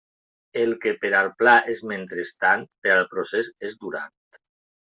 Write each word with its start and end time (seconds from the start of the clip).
El 0.61 0.71
que 0.85 0.93
per 1.03 1.11
al 1.17 1.29
pla 1.41 1.53
és 1.75 1.83
«mentrestant», 1.93 2.65
per 2.87 2.95
al 2.97 3.07
procés 3.15 3.53
és 3.71 3.79
«durant». 3.87 4.37